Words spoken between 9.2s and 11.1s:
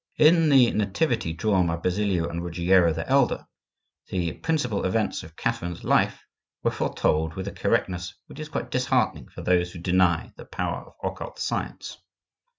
for those who deny the power of